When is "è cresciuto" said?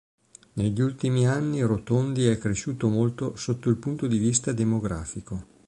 2.25-2.87